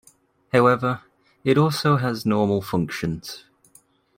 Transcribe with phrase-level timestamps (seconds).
[0.51, 1.03] However,
[1.43, 3.45] it also has normal functions.